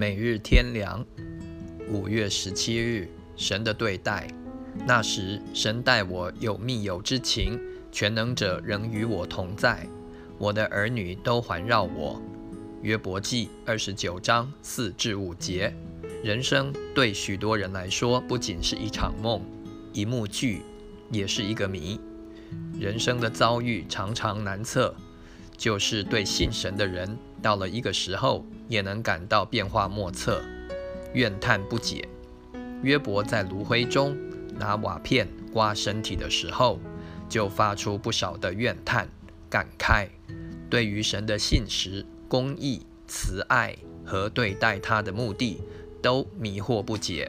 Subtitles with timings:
[0.00, 1.04] 每日天良，
[1.90, 3.06] 五月十七日，
[3.36, 4.26] 神的对待。
[4.86, 7.60] 那时，神待我有密友之情，
[7.92, 9.86] 全能者仍与我同在，
[10.38, 12.18] 我的儿女都环绕我。
[12.80, 15.70] 约伯记二十九章四至五节。
[16.24, 19.42] 人生对许多人来说，不仅是一场梦，
[19.92, 20.62] 一幕剧，
[21.10, 22.00] 也是一个谜。
[22.80, 24.94] 人生的遭遇常常难测，
[25.60, 28.46] 就是对信神的人，到了一个时候。
[28.70, 30.40] 也能感到变化莫测，
[31.12, 32.08] 怨叹不解。
[32.84, 34.16] 约伯在炉灰中
[34.56, 36.78] 拿瓦片刮身体的时候，
[37.28, 39.08] 就发出不少的怨叹
[39.48, 40.06] 感慨，
[40.70, 45.60] 对于神的信实、公义、慈爱和对待他的目的，
[46.00, 47.28] 都迷惑不解。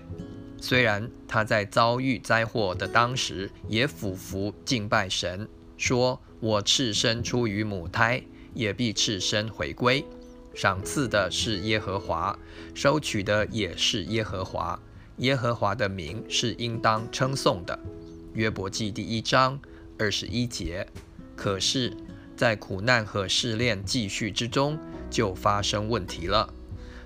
[0.60, 5.50] 虽然他在遭遇灾祸的当时，也俯伏敬拜神，
[5.82, 10.06] 说：“我赤身出于母胎，也必赤身回归。”
[10.54, 12.38] 赏赐的是耶和华，
[12.76, 14.80] 收取的也是耶和华。
[15.18, 17.80] 耶和华的名是应当称颂的。
[18.34, 19.60] 约伯记第一章
[19.98, 20.86] 二十一节。
[21.36, 21.92] 可是，
[22.38, 24.78] 在苦难和试炼继续之中，
[25.10, 26.54] 就发生问题了。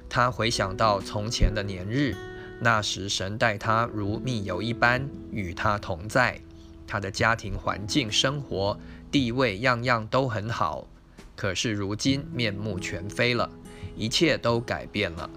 [0.10, 2.14] 他回想到从前的年日，
[2.60, 6.42] 那时神待他如密友一般，与他同在。
[6.88, 8.78] 他的家庭环境、生活、
[9.12, 10.88] 地位，样样都很好。
[11.36, 13.50] 可是如今面目全非了，
[13.96, 15.30] 一切都改变了，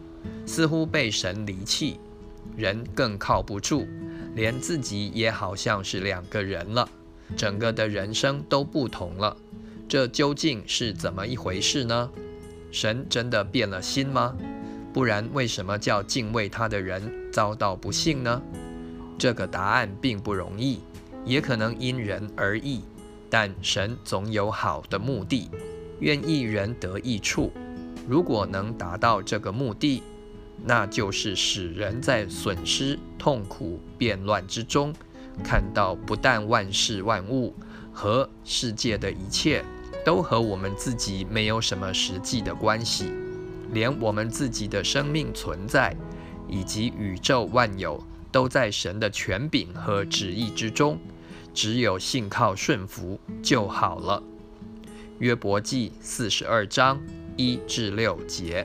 [0.46, 1.98] 似乎被神离弃，
[2.56, 3.86] 人更靠不住，
[4.34, 6.88] 连自己也好像是两个人了，
[7.36, 9.36] 整个的人生都不同了。
[9.88, 12.10] 这究竟是怎么一回事呢？
[12.70, 14.36] 神真的变了心吗？
[14.92, 18.42] 不然为什么叫敬畏他的人遭到不幸呢？
[19.18, 20.80] 这个答案并不容易，
[21.28, 22.80] 也可能因人而异，
[23.28, 25.50] 但神总有好的目的。
[26.00, 27.52] 愿一人得益处，
[28.08, 30.02] 如果能达到这个目的，
[30.64, 34.94] 那就是使人在损失、痛苦、变乱之中，
[35.44, 37.54] 看到不但万事万物
[37.92, 39.62] 和世界的一切
[40.06, 43.12] 都和我们自己没有什么实际的关系，
[43.72, 45.94] 连我们自己的生命存在
[46.48, 48.02] 以及宇宙万有
[48.32, 50.98] 都在神的权柄和旨意之中，
[51.60, 54.22] 只有信靠顺服就好了。
[55.18, 57.00] 约伯记四十二章
[57.36, 58.64] 一至六节。